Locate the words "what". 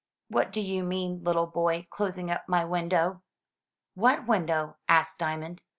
0.29-0.51, 3.93-4.25